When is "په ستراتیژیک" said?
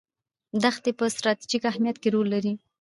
0.99-1.63